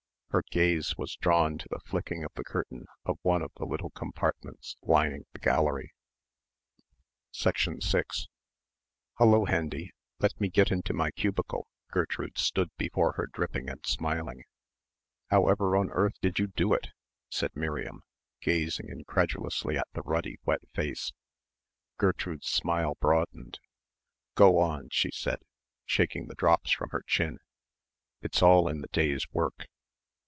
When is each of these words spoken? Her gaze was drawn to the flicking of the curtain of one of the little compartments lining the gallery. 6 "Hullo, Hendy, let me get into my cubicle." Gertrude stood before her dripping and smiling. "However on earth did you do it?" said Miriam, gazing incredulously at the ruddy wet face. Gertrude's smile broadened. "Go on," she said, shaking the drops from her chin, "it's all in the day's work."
Her 0.33 0.45
gaze 0.49 0.95
was 0.97 1.17
drawn 1.17 1.57
to 1.57 1.67
the 1.69 1.81
flicking 1.85 2.23
of 2.23 2.31
the 2.35 2.45
curtain 2.45 2.85
of 3.03 3.19
one 3.21 3.41
of 3.41 3.51
the 3.57 3.65
little 3.65 3.89
compartments 3.89 4.77
lining 4.81 5.25
the 5.33 5.39
gallery. 5.39 5.91
6 7.31 7.67
"Hullo, 9.19 9.43
Hendy, 9.49 9.91
let 10.19 10.39
me 10.39 10.47
get 10.49 10.71
into 10.71 10.93
my 10.93 11.11
cubicle." 11.11 11.67
Gertrude 11.89 12.37
stood 12.37 12.69
before 12.77 13.11
her 13.17 13.27
dripping 13.27 13.67
and 13.69 13.85
smiling. 13.85 14.45
"However 15.29 15.75
on 15.75 15.89
earth 15.89 16.15
did 16.21 16.39
you 16.39 16.47
do 16.47 16.73
it?" 16.73 16.91
said 17.29 17.53
Miriam, 17.53 18.01
gazing 18.39 18.87
incredulously 18.87 19.77
at 19.77 19.89
the 19.91 20.01
ruddy 20.01 20.37
wet 20.45 20.61
face. 20.73 21.11
Gertrude's 21.97 22.47
smile 22.47 22.95
broadened. 23.01 23.59
"Go 24.35 24.59
on," 24.59 24.87
she 24.91 25.11
said, 25.11 25.39
shaking 25.83 26.27
the 26.29 26.35
drops 26.35 26.71
from 26.71 26.91
her 26.91 27.03
chin, 27.05 27.39
"it's 28.21 28.41
all 28.41 28.69
in 28.69 28.79
the 28.79 28.87
day's 28.93 29.29
work." 29.33 29.67